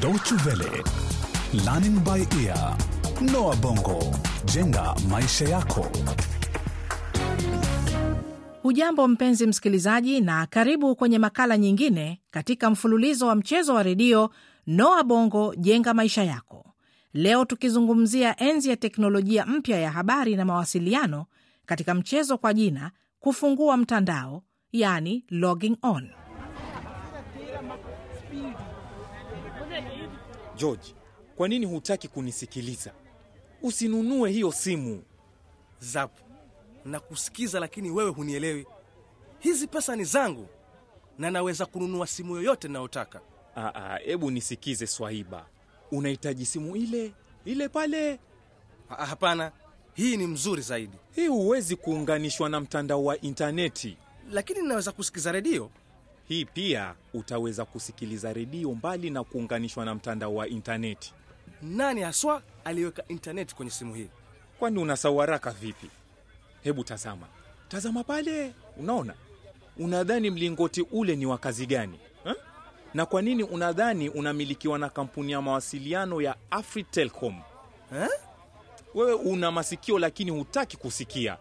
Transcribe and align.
Deutsche 0.00 0.34
Welle, 0.46 0.82
Learning 1.64 1.98
by 2.04 2.24
Ear, 2.44 2.76
Noah 3.32 3.56
Bongo, 3.56 3.98
jenga 4.44 4.94
maisha 5.10 5.44
yako. 5.48 5.86
Hujambo 8.62 9.08
mpenzi 9.08 9.46
msikilizaji, 9.46 10.20
na 10.20 10.46
karibu 10.46 10.96
kwenye 10.96 11.18
makala 11.18 11.58
nyingine 11.58 12.20
katika 12.30 12.70
mfululizo 12.70 13.26
wa 13.26 13.34
mchezo 13.34 13.74
wa 13.74 13.82
redio 13.82 14.30
Noa 14.66 15.02
Bongo 15.04 15.54
jenga 15.58 15.94
maisha 15.94 16.24
yako. 16.24 16.74
Leo 17.12 17.44
tukizungumzia 17.44 18.36
enzi 18.42 18.70
ya 18.70 18.76
teknolojia 18.76 19.46
mpya 19.46 19.78
ya 19.80 19.90
habari 19.90 20.36
na 20.36 20.44
mawasiliano 20.44 21.26
katika 21.66 21.94
mchezo 21.94 22.38
kwa 22.38 22.54
jina 22.54 22.90
kufungua 23.20 23.76
mtandao, 23.76 24.42
yani 24.72 25.24
logging 25.30 25.76
on. 25.82 26.10
George, 30.60 30.94
kwa 31.36 31.48
nini 31.48 31.66
hutaki 31.66 32.08
kunisikiliza? 32.08 32.92
Usinunue 33.62 34.30
hiyo 34.30 34.52
simu. 34.52 35.02
Zap, 35.80 36.18
nakusikiza 36.84 37.60
lakini 37.60 37.90
wewe 37.90 38.10
hunielewi. 38.10 38.66
Hizi 39.38 39.66
pesa 39.66 39.96
ni 39.96 40.04
zangu 40.04 40.46
na 41.18 41.30
naweza 41.30 41.66
kununua 41.66 42.06
simu 42.06 42.36
yoyote 42.36 42.68
ninayotaka. 42.68 43.20
Aa, 43.56 43.96
hebu 43.98 44.30
nisikize 44.30 44.86
Swaiba, 44.86 45.46
unahitaji 45.92 46.46
simu 46.46 46.76
ile 46.76 47.12
ile 47.44 47.68
pale. 47.68 48.18
Ah, 48.88 49.06
Hapana, 49.06 49.52
hii 49.94 50.16
ni 50.16 50.26
mzuri 50.26 50.62
zaidi, 50.62 50.96
Hii 51.14 51.26
huwezi 51.26 51.76
kuunganishwa 51.76 52.48
na 52.48 52.60
mtandao 52.60 53.04
wa 53.04 53.20
intaneti. 53.20 53.96
lakini 54.30 54.62
ninaweza 54.62 54.92
kusikiza 54.92 55.32
redio. 55.32 55.70
Hii 56.30 56.44
pia 56.44 56.94
utaweza 57.14 57.64
kusikiliza 57.64 58.32
redio 58.32 58.74
mbali 58.74 59.10
na 59.10 59.24
kuunganishwa 59.24 59.84
na 59.84 59.94
mtandao 59.94 60.34
wa 60.34 60.48
intaneti. 60.48 61.12
Nani 61.62 62.00
haswa 62.00 62.42
aliweka 62.64 63.02
intaneti 63.08 63.54
kwenye 63.54 63.70
simu 63.70 63.94
hii? 63.94 64.08
Kwani 64.58 64.78
unasahau 64.78 65.18
haraka 65.18 65.50
vipi? 65.50 65.90
Hebu 66.62 66.84
tazama, 66.84 67.26
tazama 67.68 68.04
pale, 68.04 68.52
unaona? 68.76 69.14
Unadhani 69.78 70.30
mlingoti 70.30 70.82
ule 70.92 71.16
ni 71.16 71.26
wa 71.26 71.38
kazi 71.38 71.66
gani 71.66 71.98
ha? 72.24 72.34
Na 72.94 73.06
kwa 73.06 73.22
nini 73.22 73.42
unadhani 73.42 74.08
unamilikiwa 74.08 74.78
na 74.78 74.88
kampuni 74.88 75.32
ya 75.32 75.42
mawasiliano 75.42 76.20
ya 76.22 76.36
Afritelcom? 76.50 77.40
Wewe 78.94 79.14
una 79.14 79.50
masikio 79.50 79.98
lakini 79.98 80.30
hutaki 80.30 80.76
kusikia. 80.76 81.36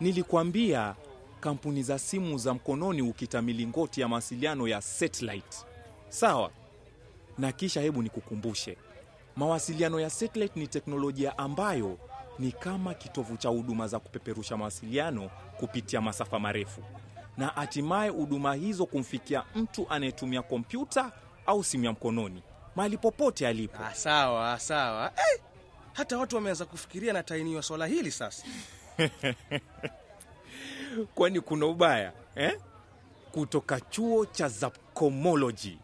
Nilikwambia 0.00 0.94
kampuni 1.40 1.82
za 1.82 1.98
simu 1.98 2.38
za 2.38 2.54
mkononi 2.54 3.02
ukita 3.02 3.42
milingoti 3.42 4.00
ya 4.00 4.08
mawasiliano 4.08 4.68
ya 4.68 4.80
satellite, 4.82 5.56
sawa? 6.08 6.50
Na 7.38 7.52
kisha 7.52 7.80
hebu 7.80 8.02
nikukumbushe, 8.02 8.76
mawasiliano 9.36 10.00
ya 10.00 10.10
satellite 10.10 10.60
ni 10.60 10.66
teknolojia 10.66 11.38
ambayo 11.38 11.98
ni 12.38 12.52
kama 12.52 12.94
kitovu 12.94 13.36
cha 13.36 13.48
huduma 13.48 13.88
za 13.88 13.98
kupeperusha 13.98 14.56
mawasiliano 14.56 15.30
kupitia 15.58 16.00
masafa 16.00 16.38
marefu, 16.38 16.82
na 17.36 17.46
hatimaye 17.46 18.10
huduma 18.10 18.54
hizo 18.54 18.86
kumfikia 18.86 19.44
mtu 19.54 19.86
anayetumia 19.90 20.42
kompyuta 20.42 21.12
au 21.46 21.64
simu 21.64 21.84
ya 21.84 21.92
mkononi 21.92 22.42
mahali 22.76 22.96
popote 22.98 23.46
alipo. 23.48 23.84
Ah, 23.84 23.94
sawa 23.94 24.58
sawa. 24.58 25.12
Eh, 25.16 25.40
hata 25.92 26.18
watu 26.18 26.36
wameanza 26.36 26.64
kufikiria 26.64 27.12
na 27.12 27.22
tainiwa 27.22 27.62
swala 27.62 27.86
hili 27.86 28.10
sasa. 28.10 28.44
kwani 31.14 31.40
kuna 31.40 31.66
ubaya 31.66 32.12
eh? 32.36 32.58
kutoka 33.32 33.80
chuo 33.80 34.26
cha 34.26 34.48
Zapcomology 34.48 35.78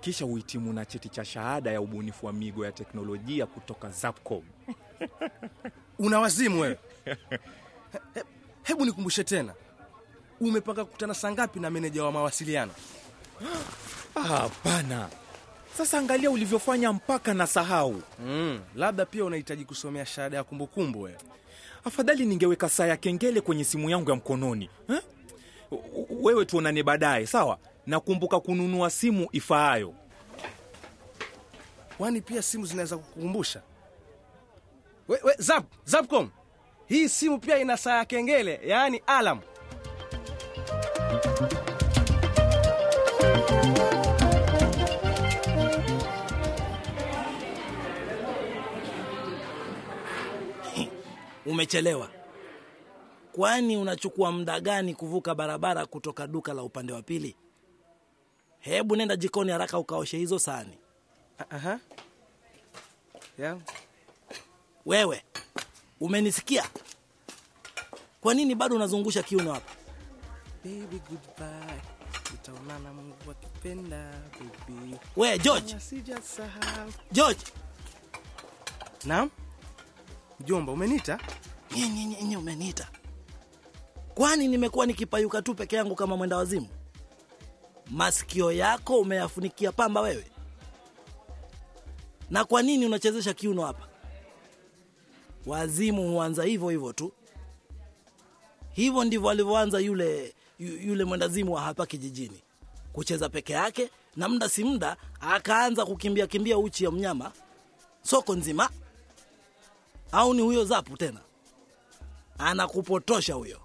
kisha 0.00 0.26
uhitimu 0.26 0.72
na 0.72 0.84
cheti 0.84 1.08
cha 1.08 1.24
shahada 1.24 1.70
ya 1.72 1.80
ubunifu 1.80 2.26
wa 2.26 2.32
migo 2.32 2.64
ya 2.64 2.72
teknolojia 2.72 3.46
kutoka 3.46 3.90
Zapcom. 3.90 4.42
Una 5.98 6.20
wazimu 6.20 6.60
wewe. 6.60 6.78
He, 7.04 7.16
he, 8.14 8.22
hebu 8.62 8.84
nikumbushe 8.84 9.24
tena, 9.24 9.54
umepanga 10.40 10.84
kukutana 10.84 11.14
saa 11.14 11.30
ngapi 11.32 11.60
na 11.60 11.70
meneja 11.70 12.04
wa 12.04 12.12
mawasiliano? 12.12 12.72
Ah, 14.14 14.20
Hapana, 14.28 15.08
sasa 15.76 15.98
angalia 15.98 16.30
ulivyofanya 16.30 16.92
mpaka 16.92 17.34
na 17.34 17.46
sahau. 17.46 18.02
Mm, 18.26 18.60
labda 18.74 19.06
pia 19.06 19.24
unahitaji 19.24 19.64
kusomea 19.64 20.06
shahada 20.06 20.36
ya 20.36 20.44
kumbukumbu 20.44 21.02
wewe. 21.02 21.18
Afadhali 21.84 22.26
ningeweka 22.26 22.68
saa 22.68 22.86
ya 22.86 22.96
kengele 22.96 23.40
kwenye 23.40 23.64
simu 23.64 23.90
yangu 23.90 24.10
ya 24.10 24.16
mkononi 24.16 24.70
eh? 24.90 25.02
Wewe 26.22 26.44
tuonane 26.44 26.82
baadaye, 26.82 27.26
sawa? 27.26 27.58
Nakumbuka 27.86 28.40
kununua 28.40 28.90
simu 28.90 29.28
ifaayo. 29.32 29.94
Kwani 31.98 32.20
pia 32.20 32.42
simu 32.42 32.66
zinaweza 32.66 32.96
kukukumbusha? 32.96 33.62
Zapcom, 35.84 36.30
hii 36.86 37.08
simu 37.08 37.38
pia 37.38 37.58
ina 37.58 37.76
saa 37.76 37.96
ya 37.98 38.04
kengele, 38.04 38.60
yaani 38.66 39.02
alam. 39.06 39.40
Umechelewa. 51.48 52.10
Kwani 53.32 53.76
unachukua 53.76 54.32
muda 54.32 54.60
gani 54.60 54.94
kuvuka 54.94 55.34
barabara 55.34 55.86
kutoka 55.86 56.26
duka 56.26 56.52
la 56.54 56.62
upande 56.62 56.92
wa 56.92 57.02
pili? 57.02 57.36
Hebu 58.58 58.96
nenda 58.96 59.16
jikoni 59.16 59.52
haraka 59.52 59.78
ukaoshe 59.78 60.18
hizo 60.18 60.38
sahani. 60.38 60.78
Aha. 61.50 61.78
Yeah. 63.38 63.58
Wewe 64.86 65.22
umenisikia? 66.00 66.64
Kwa 68.20 68.34
nini 68.34 68.54
bado 68.54 68.76
unazungusha 68.76 69.22
kiuno 69.22 69.52
hapa? 69.52 69.72
Baby 70.64 71.00
goodbye. 71.10 71.80
Tutaonana 72.24 72.92
Mungu 72.92 73.30
akipenda, 73.30 74.10
baby. 74.66 74.96
We 75.16 75.38
George, 75.38 75.76
George, 77.12 77.40
Naam? 79.04 79.30
Mjomba, 80.40 80.72
umenita? 80.72 81.18
nye, 81.76 81.88
nye, 81.88 82.04
nye, 82.04 82.22
nye, 82.22 82.36
umeniita? 82.36 82.88
Kwani 84.14 84.48
nimekuwa 84.48 84.86
nikipayuka 84.86 85.42
tu 85.42 85.54
peke 85.54 85.76
yangu 85.76 85.94
kama 85.94 86.16
mwenda 86.16 86.36
wazimu? 86.36 86.68
Masikio 87.90 88.52
yako 88.52 88.98
umeyafunikia 88.98 89.72
pamba 89.72 90.00
wewe? 90.00 90.24
Na 92.30 92.44
kwa 92.44 92.62
nini 92.62 92.86
unachezesha 92.86 93.34
kiuno 93.34 93.66
hapa? 93.66 93.88
Wazimu 95.46 96.10
huanza 96.12 96.42
hivyo 96.44 96.68
hivyo 96.68 96.92
tu. 96.92 97.12
Hivyo 98.72 99.04
ndivyo 99.04 99.30
alivyoanza 99.30 99.78
yule 99.80 100.34
yule 100.58 101.04
mwendazimu 101.04 101.52
wa 101.54 101.60
hapa 101.60 101.86
kijijini, 101.86 102.42
kucheza 102.92 103.28
peke 103.28 103.52
yake, 103.52 103.90
na 104.16 104.28
muda 104.28 104.48
si 104.48 104.64
muda 104.64 104.96
akaanza 105.20 105.86
kukimbia 105.86 106.26
kimbia 106.26 106.58
uchi 106.58 106.84
ya 106.84 106.90
mnyama 106.90 107.32
soko 108.02 108.34
nzima. 108.36 108.70
Au 110.12 110.34
ni 110.34 110.42
huyo 110.42 110.64
Zapu 110.64 110.96
tena? 110.96 111.20
Anakupotosha 112.38 113.34
huyo. 113.34 113.60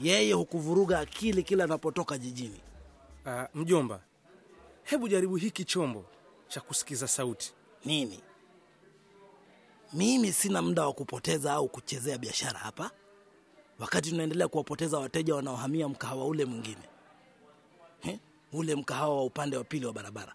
Yeye 0.00 0.32
hukuvuruga 0.32 0.98
akili 0.98 1.42
kila 1.42 1.64
anapotoka 1.64 2.18
jijini. 2.18 2.60
Uh, 3.26 3.42
mjomba, 3.54 4.00
hebu 4.82 5.08
jaribu 5.08 5.36
hiki 5.36 5.64
chombo 5.64 6.04
cha 6.48 6.60
kusikiza 6.60 7.08
sauti. 7.08 7.52
Nini? 7.84 8.20
Mimi 9.92 10.32
sina 10.32 10.62
muda 10.62 10.86
wa 10.86 10.92
kupoteza 10.92 11.52
au 11.52 11.68
kuchezea 11.68 12.18
biashara 12.18 12.58
hapa, 12.58 12.90
wakati 13.78 14.10
tunaendelea 14.10 14.48
kuwapoteza 14.48 14.98
wateja 14.98 15.34
wanaohamia 15.34 15.88
mkahawa 15.88 16.24
ule 16.26 16.44
mwingine, 16.44 16.88
ule 18.52 18.74
mkahawa 18.74 19.16
wa 19.16 19.24
upande 19.24 19.56
wa 19.56 19.64
pili 19.64 19.86
wa 19.86 19.92
barabara. 19.92 20.34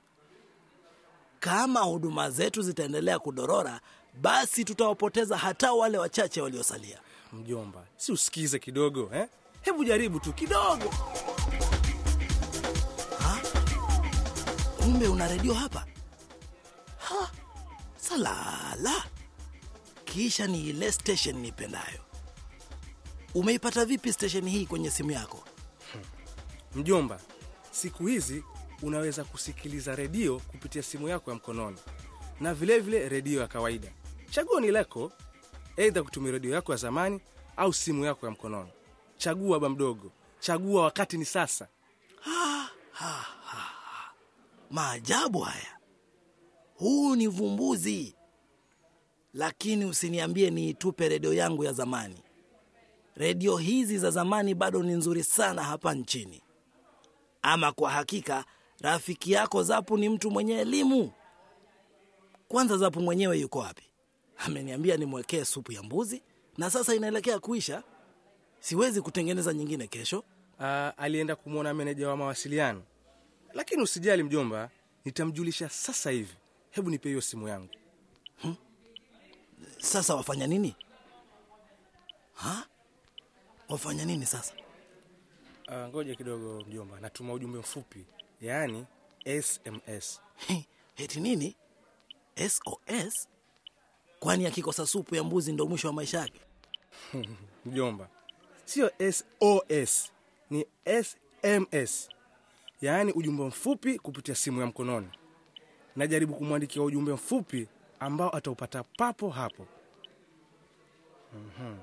Kama 1.39 1.79
huduma 1.79 2.29
zetu 2.31 2.61
zitaendelea 2.61 3.19
kudorora, 3.19 3.81
basi 4.21 4.65
tutawapoteza 4.65 5.37
hata 5.37 5.73
wale 5.73 5.97
wachache 5.97 6.41
waliosalia. 6.41 6.99
Mjomba, 7.33 7.83
si 7.97 8.11
usikize 8.11 8.59
kidogo 8.59 9.09
eh? 9.13 9.27
Hebu 9.61 9.83
jaribu 9.85 10.19
tu 10.19 10.33
kidogo. 10.33 10.93
Kumbe 14.77 15.07
una 15.07 15.27
redio 15.27 15.53
hapa? 15.53 15.85
Ha, 16.97 17.31
salala. 17.97 19.03
Kisha 20.05 20.47
ni 20.47 20.69
ile 20.69 20.91
station 20.91 21.35
nipendayo. 21.35 21.99
Umeipata 23.33 23.85
vipi 23.85 24.13
station 24.13 24.49
hii 24.49 24.65
kwenye 24.65 24.91
simu 24.91 25.11
yako? 25.11 25.43
Mjomba, 26.75 27.19
siku 27.71 28.07
hizi 28.07 28.43
unaweza 28.81 29.23
kusikiliza 29.23 29.95
redio 29.95 30.39
kupitia 30.39 30.83
simu 30.83 31.07
yako 31.09 31.29
ya 31.31 31.35
mkononi 31.35 31.77
na 32.39 32.53
vilevile 32.53 33.09
redio 33.09 33.41
ya 33.41 33.47
kawaida. 33.47 33.91
Chaguo 34.29 34.59
ni 34.59 34.71
lako, 34.71 35.11
aidha 35.77 36.03
kutumia 36.03 36.31
redio 36.31 36.51
yako 36.53 36.71
ya 36.71 36.77
zamani 36.77 37.21
au 37.57 37.73
simu 37.73 38.05
yako 38.05 38.25
ya 38.25 38.31
mkononi. 38.31 38.69
Chagua 39.17 39.59
ba 39.59 39.69
mdogo, 39.69 40.11
chagua, 40.39 40.83
wakati 40.83 41.17
ni 41.17 41.25
sasa. 41.25 41.67
Maajabu 44.69 45.39
haya. 45.39 45.77
huu 46.75 47.15
ni 47.15 47.27
vumbuzi, 47.27 48.15
lakini 49.33 49.85
usiniambie 49.85 50.49
niitupe 50.49 51.09
redio 51.09 51.33
yangu 51.33 51.63
ya 51.63 51.73
zamani. 51.73 52.23
Redio 53.15 53.57
hizi 53.57 53.97
za 53.97 54.11
zamani 54.11 54.53
bado 54.55 54.83
ni 54.83 54.93
nzuri 54.93 55.23
sana 55.23 55.63
hapa 55.63 55.93
nchini. 55.93 56.41
Ama 57.41 57.71
kwa 57.71 57.91
hakika, 57.91 58.45
rafiki 58.81 59.31
yako 59.31 59.63
Zapu 59.63 59.97
ni 59.97 60.09
mtu 60.09 60.31
mwenye 60.31 60.59
elimu. 60.59 61.11
Kwanza 62.47 62.77
Zapu 62.77 62.99
mwenyewe 63.01 63.39
yuko 63.39 63.59
wapi? 63.59 63.83
Ameniambia 64.37 64.97
nimwekee 64.97 65.45
supu 65.45 65.71
ya 65.71 65.83
mbuzi 65.83 66.21
na 66.57 66.69
sasa 66.69 66.95
inaelekea 66.95 67.39
kuisha. 67.39 67.83
Siwezi 68.59 69.01
kutengeneza 69.01 69.53
nyingine 69.53 69.87
kesho. 69.87 70.19
Uh, 70.59 70.65
alienda 70.97 71.35
kumwona 71.35 71.73
meneja 71.73 72.09
wa 72.09 72.17
mawasiliano, 72.17 72.83
lakini 73.53 73.81
usijali 73.83 74.23
mjomba, 74.23 74.69
nitamjulisha 75.05 75.69
sasa 75.69 76.11
hivi. 76.11 76.33
Hebu 76.71 76.89
nipe 76.89 77.09
hiyo 77.09 77.21
simu 77.21 77.47
yangu. 77.47 77.69
Sasa 79.79 80.15
wafanya 80.15 80.47
nini? 80.47 80.75
Ha? 82.33 82.67
Wafanya 83.69 84.05
nini 84.05 84.25
sasa? 84.25 84.53
Uh, 85.67 85.73
ngoja 85.75 86.15
kidogo 86.15 86.63
mjomba, 86.67 86.99
natuma 86.99 87.33
ujumbe 87.33 87.59
mfupi, 87.59 88.05
yaani 88.41 88.85
SMS. 89.41 90.21
Eti 90.97 91.19
nini? 91.19 91.55
SOS? 92.49 93.27
Kwani 94.19 94.45
akikosa 94.45 94.85
supu 94.85 95.15
ya 95.15 95.23
mbuzi 95.23 95.51
ndo 95.53 95.65
mwisho 95.67 95.87
wa 95.87 95.93
maisha 95.93 96.19
yake? 96.19 96.41
Mjomba, 97.65 98.07
sio 98.65 98.91
SOS, 99.11 100.11
ni 100.49 100.65
SMS, 101.03 102.09
yaani 102.81 103.11
ujumbe 103.11 103.43
mfupi 103.43 103.99
kupitia 103.99 104.35
simu 104.35 104.59
ya 104.61 104.65
mkononi. 104.67 105.07
Najaribu 105.95 106.35
kumwandikia 106.35 106.81
ujumbe 106.83 107.13
mfupi 107.13 107.67
ambao 107.99 108.35
ataupata 108.35 108.83
papo 108.83 109.29
hapo. 109.29 109.67
Mhm. 111.33 111.77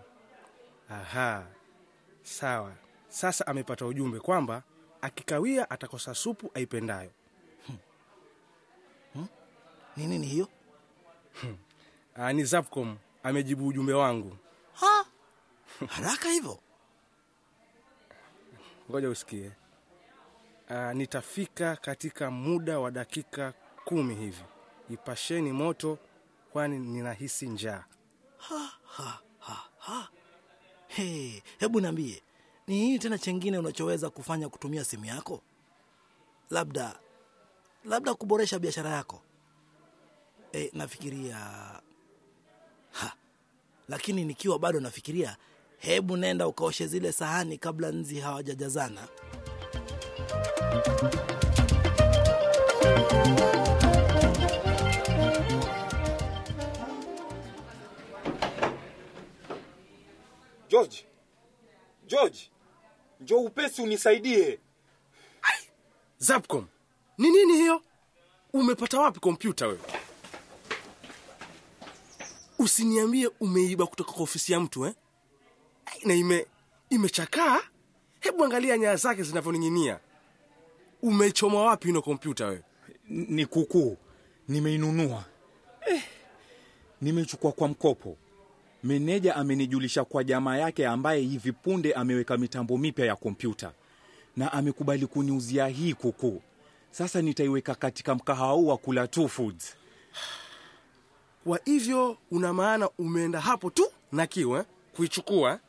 Aha, 0.91 1.47
sawa. 2.23 2.73
Sasa 3.09 3.47
amepata 3.47 3.87
ujumbe 3.87 4.21
kwamba 4.21 4.63
akikawia 5.01 5.71
atakosa 5.71 6.15
supu 6.15 6.51
aipendayo. 6.55 7.11
Ni 9.97 10.07
nini 10.07 10.27
hiyo? 10.27 10.49
Ah, 12.15 12.33
ni 12.33 12.45
Zapcom 12.45 12.97
amejibu 13.23 13.67
ujumbe 13.67 13.93
wangu. 13.93 14.37
Ha? 14.75 15.05
Haraka 15.89 16.29
hivyo? 16.29 16.59
Ngoja 18.91 19.09
usikie. 19.11 19.53
Uh, 20.71 20.93
nitafika 20.93 21.77
katika 21.77 22.31
muda 22.31 22.79
wa 22.79 22.91
dakika 22.91 23.53
kumi 23.85 24.15
hivi. 24.15 24.45
Ipasheni 24.91 25.53
moto, 25.53 25.99
kwani 26.53 26.79
ninahisi 26.79 27.47
njaa. 27.49 27.85
Hey, 30.87 31.41
hebu 31.59 31.81
niambie, 31.81 32.23
ni 32.67 32.81
nini 32.81 32.99
tena 32.99 33.19
chengine 33.19 33.59
unachoweza 33.59 34.11
kufanya 34.11 34.49
kutumia 34.49 34.85
simu 34.85 35.05
yako? 35.05 35.43
Labda 36.51 36.99
labda 37.85 38.15
kuboresha 38.15 38.59
biashara 38.59 38.91
yako. 38.91 39.23
E, 40.53 40.71
nafikiria 40.73 41.39
lakini 43.89 44.25
nikiwa 44.25 44.59
bado 44.59 44.81
nafikiria, 44.81 45.37
hebu 45.79 46.17
nenda 46.17 46.47
ukaoshe 46.49 46.87
zile 46.87 47.13
sahani 47.13 47.59
kabla 47.59 47.91
nzi 47.91 48.21
hawajajazana. 48.21 49.09
George, 60.69 61.05
George, 62.07 62.51
njoo 63.21 63.41
upesi 63.41 63.83
unisaidie. 63.83 64.59
Zapcom, 66.19 66.67
ni 67.19 67.31
nini 67.31 67.53
hiyo? 67.53 67.83
Umepata 68.53 69.01
wapi 69.01 69.21
kompyuta 69.21 69.67
wewe? 69.67 69.81
Usiniambie 72.65 73.31
umeiba 73.41 73.87
kutoka 73.87 74.13
kwa 74.13 74.23
ofisi 74.23 74.53
ya 74.53 74.61
mtu 74.61 74.87
eh? 74.87 74.95
Na 76.05 76.15
ime 76.15 76.47
imechakaa. 76.91 77.61
Hebu 78.21 78.45
angalia 78.45 78.79
nyaya 78.79 78.97
zake 78.97 79.23
zinavyoning'inia. 79.23 79.99
umechoma 81.03 81.63
wapi 81.63 81.89
ino 81.89 82.03
kompyuta 82.03 82.47
we 82.47 82.63
Ni 83.09 83.47
kukuu, 83.47 83.97
nimeinunua 84.49 85.25
eh, 85.87 86.03
nimechukua 87.01 87.53
kwa 87.53 87.69
mkopo. 87.69 88.17
Meneja 88.85 89.37
amenijulisha 89.37 90.05
kwa 90.05 90.25
jamaa 90.25 90.57
yake 90.57 90.87
ambaye 90.87 91.21
hivi 91.23 91.53
punde 91.53 91.93
ameweka 91.93 92.37
mitambo 92.37 92.79
mipya 92.79 93.07
ya 93.07 93.17
kompyuta 93.17 93.73
na 94.37 94.53
amekubali 94.53 95.07
kuniuzia 95.07 95.67
hii 95.67 95.95
kukuu. 95.95 96.43
Sasa 96.91 97.23
nitaiweka 97.23 97.75
katika 97.75 98.15
mkahawa 98.15 98.53
huu 98.53 98.67
wa 98.67 98.77
Kula 98.79 99.09
Two 99.09 99.29
Foods. 99.29 99.77
Kwa 101.45 101.61
hivyo 101.65 102.19
una 102.31 102.53
maana 102.53 102.91
umeenda 102.99 103.41
hapo 103.41 103.71
tu 103.71 103.93
na 104.13 104.27
kiu 104.27 104.57
eh? 104.57 104.65
kuichukua 104.97 105.61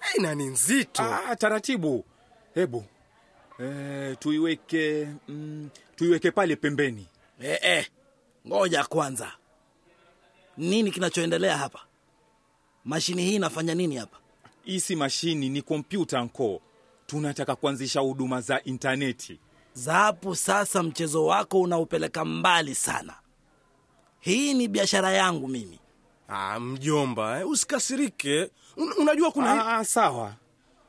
aina 0.00 0.34
ni 0.34 0.44
nzito. 0.46 1.02
Ah, 1.02 1.36
taratibu. 1.36 2.04
Hebu 2.54 2.84
eh, 3.58 4.16
tuiweke 4.18 5.08
mm, 5.28 5.68
tuiweke 5.96 6.30
pale 6.30 6.56
pembeni. 6.56 7.06
E, 7.42 7.58
e, 7.62 7.86
ngoja 8.48 8.84
kwanza, 8.84 9.32
nini 10.56 10.90
kinachoendelea 10.90 11.58
hapa? 11.58 11.80
Mashini 12.84 13.22
hii 13.22 13.34
inafanya 13.34 13.74
nini 13.74 13.96
hapa? 13.96 14.16
hisi 14.64 14.96
mashini, 14.96 15.48
ni 15.48 15.62
kompyuta 15.62 16.20
nko. 16.24 16.60
Tunataka 17.06 17.56
kuanzisha 17.56 18.00
huduma 18.00 18.40
za 18.40 18.62
intaneti. 18.62 19.40
Zapu, 19.74 20.36
sasa 20.36 20.82
mchezo 20.82 21.26
wako 21.26 21.60
unaupeleka 21.60 22.24
mbali 22.24 22.74
sana. 22.74 23.14
Hii 24.26 24.54
ni 24.54 24.68
biashara 24.68 25.12
yangu 25.12 25.48
mimi. 25.48 25.78
Ah, 26.28 26.60
mjomba 26.60 27.40
eh? 27.40 27.48
usikasirike. 27.48 28.50
Un, 28.76 28.92
unajua 28.98 29.30
kuna 29.30 29.76
Ah, 29.76 29.84
sawa 29.84 30.34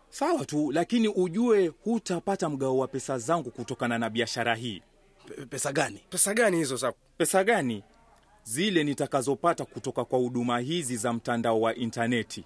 sawa 0.09 0.45
tu, 0.45 0.71
lakini 0.71 1.07
ujue 1.07 1.67
hutapata 1.83 2.49
mgao 2.49 2.77
wa 2.77 2.87
pesa 2.87 3.17
zangu 3.17 3.51
kutokana 3.51 3.97
na 3.97 4.09
biashara 4.09 4.55
hii. 4.55 4.81
P- 5.25 5.45
pesa 5.45 5.71
gani? 5.71 6.01
pesa 6.09 6.33
gani 6.33 6.57
hizo 6.57 6.75
Zap? 6.75 6.95
Pesa 7.17 7.43
gani? 7.43 7.83
Zile 8.43 8.83
nitakazopata 8.83 9.65
kutoka 9.65 10.05
kwa 10.05 10.19
huduma 10.19 10.59
hizi 10.59 10.97
za 10.97 11.13
mtandao 11.13 11.61
wa 11.61 11.75
intaneti. 11.75 12.45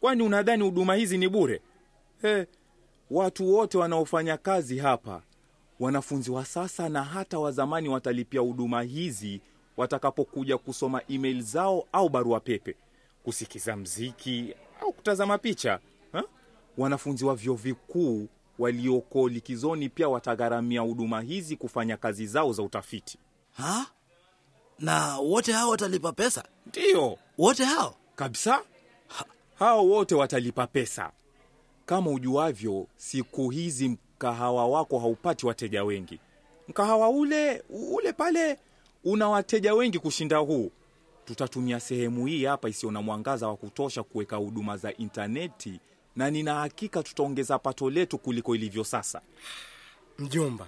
Kwani 0.00 0.22
unadhani 0.22 0.62
huduma 0.64 0.94
hizi 0.94 1.18
ni 1.18 1.28
bure? 1.28 1.60
He, 2.22 2.46
watu 3.10 3.54
wote 3.54 3.78
wanaofanya 3.78 4.36
kazi 4.36 4.78
hapa, 4.78 5.22
wanafunzi 5.80 6.30
wa 6.30 6.44
sasa 6.44 6.88
na 6.88 7.04
hata 7.04 7.38
wa 7.38 7.52
zamani, 7.52 7.88
watalipia 7.88 8.40
huduma 8.40 8.82
hizi 8.82 9.40
watakapokuja 9.76 10.58
kusoma 10.58 11.00
email 11.08 11.42
zao 11.42 11.84
au 11.92 12.08
barua 12.08 12.40
pepe, 12.40 12.76
kusikiza 13.24 13.76
mziki 13.76 14.54
au 14.80 14.92
kutazama 14.92 15.38
picha 15.38 15.78
ha? 16.12 16.22
Wanafunzi 16.78 17.24
wa 17.24 17.34
vyuo 17.34 17.54
vikuu 17.56 18.28
walioko 18.58 19.28
likizoni 19.28 19.88
pia 19.88 20.08
watagharamia 20.08 20.80
huduma 20.80 21.20
hizi 21.20 21.56
kufanya 21.56 21.96
kazi 21.96 22.26
zao 22.26 22.52
za 22.52 22.62
utafiti. 22.62 23.18
Ha? 23.56 23.86
Na 24.78 25.18
wote 25.18 25.52
hao 25.52 25.70
watalipa 25.70 26.12
pesa? 26.12 26.44
Ndiyo 26.66 27.18
Wote 27.38 27.64
hao? 27.64 27.94
kabisa, 28.16 28.62
hao 29.58 29.86
wote 29.88 30.14
watalipa 30.14 30.66
pesa. 30.66 31.10
Kama 31.86 32.10
ujuavyo, 32.10 32.86
siku 32.96 33.50
hizi 33.50 33.88
mkahawa 33.88 34.66
wako 34.66 34.98
haupati 34.98 35.46
wateja 35.46 35.84
wengi. 35.84 36.20
Mkahawa 36.68 37.08
ule 37.08 37.62
ule 37.70 38.12
pale 38.12 38.58
una 39.08 39.28
wateja 39.28 39.74
wengi 39.74 39.98
kushinda 39.98 40.36
huu. 40.36 40.70
Tutatumia 41.24 41.80
sehemu 41.80 42.26
hii 42.26 42.44
hapa 42.44 42.68
isiyo 42.68 42.92
na 42.92 43.02
mwangaza 43.02 43.48
wa 43.48 43.56
kutosha 43.56 44.02
kuweka 44.02 44.36
huduma 44.36 44.76
za 44.76 44.92
intaneti, 44.96 45.80
na 46.16 46.30
nina 46.30 46.54
hakika 46.54 47.02
tutaongeza 47.02 47.58
pato 47.58 47.90
letu 47.90 48.18
kuliko 48.18 48.54
ilivyo 48.54 48.84
sasa. 48.84 49.20
Mjomba, 50.18 50.66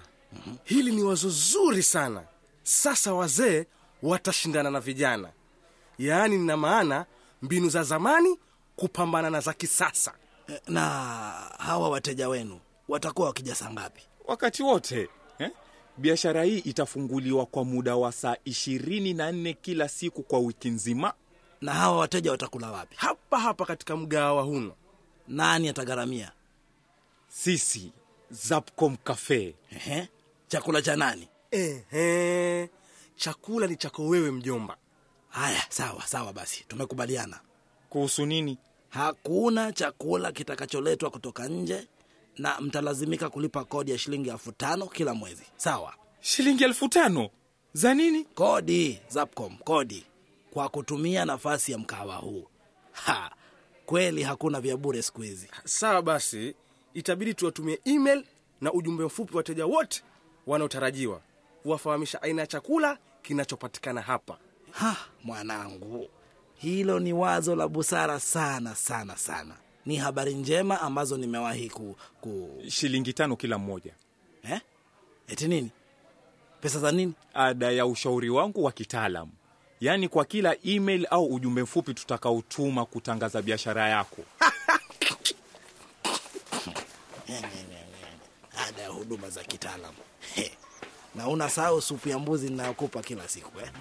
hili 0.63 0.91
ni 0.91 1.03
wazo 1.03 1.29
zuri 1.29 1.83
sana. 1.83 2.23
Sasa 2.63 3.13
wazee 3.13 3.65
watashindana 4.03 4.71
na 4.71 4.79
vijana, 4.79 5.29
yaani 5.97 6.37
nina 6.37 6.57
maana 6.57 7.05
mbinu 7.41 7.69
za 7.69 7.83
zamani 7.83 8.39
kupambana 8.75 9.29
na 9.29 9.39
za 9.39 9.53
kisasa. 9.53 10.13
E, 10.49 10.61
Na 10.67 10.81
hawa 11.57 11.89
wateja 11.89 12.29
wenu 12.29 12.59
watakuwa 12.87 13.27
wakija 13.27 13.55
saa 13.55 13.69
ngapi? 13.71 14.01
wakati 14.27 14.63
wote 14.63 15.01
eh? 15.01 15.07
Biashara 15.99 16.43
hii 16.43 16.57
itafunguliwa 16.59 17.45
kwa 17.45 17.65
muda 17.65 17.95
wa 17.95 18.11
saa 18.11 18.35
ishirini 18.45 19.13
na 19.13 19.31
nne 19.31 19.53
kila 19.53 19.89
siku 19.89 20.23
kwa 20.23 20.39
wiki 20.39 20.69
nzima. 20.69 21.13
Na 21.61 21.73
hawa 21.73 21.97
wateja 21.97 22.31
watakula 22.31 22.71
wapi? 22.71 22.95
Hapa 22.99 23.39
hapa 23.39 23.65
katika 23.65 23.97
mgahawa 23.97 24.43
huno. 24.43 24.73
Nani 25.27 25.69
atagharamia? 25.69 26.31
Sisi 27.27 27.91
Zapcom 28.31 28.97
Cafe 29.03 29.55
Ehe. 29.71 30.07
Chakula 30.47 30.81
cha 30.81 30.95
nani? 30.95 31.27
Ehe, 31.51 32.69
chakula 33.15 33.67
ni 33.67 33.75
chako 33.75 34.07
wewe 34.07 34.31
mjomba. 34.31 34.77
Haya, 35.29 35.63
sawa 35.69 36.07
sawa, 36.07 36.33
basi 36.33 36.63
tumekubaliana. 36.67 37.39
Kuhusu 37.89 38.25
nini? 38.25 38.57
Hakuna 38.89 39.71
chakula 39.71 40.31
kitakacholetwa 40.31 41.09
kutoka 41.09 41.47
nje 41.47 41.87
na 42.39 42.61
mtalazimika 42.61 43.29
kulipa 43.29 43.63
kodi 43.65 43.91
ya 43.91 43.97
shilingi 43.97 44.29
elfu 44.29 44.51
tano 44.51 44.87
kila 44.87 45.13
mwezi. 45.13 45.43
Sawa, 45.57 45.93
Shilingi 46.21 46.63
elfu 46.63 46.89
tano 46.89 47.29
za 47.73 47.93
nini? 47.93 48.23
kodi 48.23 48.99
Zapcom, 49.09 49.57
kodi 49.57 50.05
kwa 50.51 50.69
kutumia 50.69 51.25
nafasi 51.25 51.71
ya 51.71 51.77
mkahawa 51.77 52.15
huu. 52.15 52.47
Ha, 52.91 53.31
kweli 53.85 54.23
hakuna 54.23 54.61
vya 54.61 54.77
bure 54.77 55.01
siku 55.01 55.21
hizi. 55.21 55.47
Sawa 55.65 56.01
basi, 56.01 56.55
itabidi 56.93 57.33
tuwatumie 57.33 57.79
email 57.85 58.25
na 58.61 58.73
ujumbe 58.73 59.03
mfupi 59.05 59.37
wateja 59.37 59.65
wote 59.65 60.03
wanaotarajiwa 60.47 61.21
kuwafahamisha 61.63 62.21
aina 62.21 62.41
ya 62.41 62.47
chakula 62.47 62.97
kinachopatikana 63.21 64.01
hapa. 64.01 64.37
Ha, 64.71 64.95
mwanangu, 65.23 66.09
hilo 66.55 66.99
ni 66.99 67.13
wazo 67.13 67.55
la 67.55 67.67
busara 67.67 68.19
sana 68.19 68.75
sana 68.75 69.17
sana. 69.17 69.55
Ni 69.85 69.95
habari 69.95 70.33
njema 70.35 70.81
ambazo 70.81 71.17
nimewahi 71.17 71.69
ku, 71.69 71.95
ku... 72.21 72.61
Shilingi 72.67 73.13
tano 73.13 73.35
kila 73.35 73.57
mmoja, 73.57 73.93
Eh? 74.43 74.59
Eti 75.27 75.47
nini? 75.47 75.71
Pesa 76.61 76.79
za 76.79 76.91
nini? 76.91 77.13
ada 77.33 77.71
ya 77.71 77.85
ushauri 77.85 78.29
wangu 78.29 78.63
wa 78.63 78.71
kitaalamu, 78.71 79.31
yaani 79.79 80.09
kwa 80.09 80.25
kila 80.25 80.55
email 80.63 81.07
au 81.09 81.25
ujumbe 81.25 81.63
mfupi 81.63 81.93
tutakaotuma 81.93 82.85
kutangaza 82.85 83.41
biashara 83.41 83.89
yako. 83.89 84.21
Ada 88.67 88.81
ya 88.81 88.89
huduma 88.89 89.29
za 89.29 89.43
kitaalamu. 89.43 89.97
na 91.15 91.23
una 91.23 91.33
unasahau 91.33 91.81
supu 91.81 92.09
ya 92.09 92.19
mbuzi 92.19 92.49
ninayokupa 92.49 93.01
kila 93.01 93.27
siku 93.27 93.59
eh? 93.59 93.71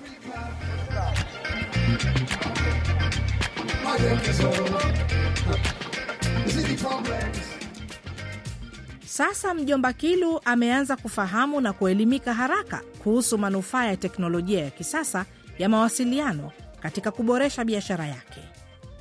Sasa 9.07 9.55
mjomba 9.55 9.93
Kilu 9.93 10.41
ameanza 10.45 10.97
kufahamu 10.97 11.61
na 11.61 11.73
kuelimika 11.73 12.35
haraka 12.35 12.81
kuhusu 13.03 13.39
manufaa 13.39 13.85
ya 13.87 13.97
teknolojia 13.97 14.65
ya 14.65 14.71
kisasa 14.71 15.25
ya 15.59 15.69
mawasiliano 15.69 16.53
katika 16.81 17.11
kuboresha 17.11 17.65
biashara 17.65 18.07
yake. 18.07 18.41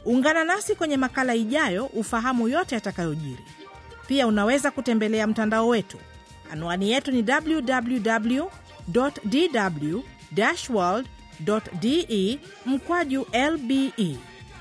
Ungana 0.05 0.43
nasi 0.43 0.75
kwenye 0.75 0.97
makala 0.97 1.35
ijayo 1.35 1.85
ufahamu 1.85 2.47
yote 2.47 2.75
yatakayojiri. 2.75 3.43
Pia 4.07 4.27
unaweza 4.27 4.71
kutembelea 4.71 5.27
mtandao 5.27 5.67
wetu. 5.67 5.97
Anwani 6.51 6.91
yetu 6.91 7.11
ni 7.11 7.25
www 7.31 8.47
dw 8.87 9.99
world 10.69 11.07
de 11.81 12.39
mkwaju 12.65 13.27
lbe 13.51 13.91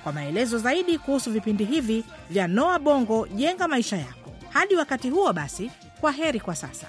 kwa 0.07 0.13
maelezo 0.13 0.59
zaidi 0.59 0.99
kuhusu 0.99 1.31
vipindi 1.33 1.65
hivi 1.65 2.05
vya 2.31 2.49
Noa 2.49 2.79
Bongo 2.79 3.27
jenga 3.35 3.69
maisha 3.69 3.97
yako. 3.97 4.33
Hadi 4.51 4.77
wakati 4.77 5.11
huo 5.11 5.33
basi, 5.33 5.71
kwa 6.01 6.13
heri 6.13 6.41
kwa 6.41 6.55
sasa. 6.57 6.87